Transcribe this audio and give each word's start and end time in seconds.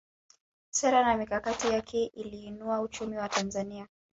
sera 0.77 1.03
na 1.05 1.15
mikakati 1.17 1.67
yake 1.67 2.05
iliinua 2.05 2.81
uchumi 2.81 3.17
wa 3.17 3.29
tanzania 3.29 3.87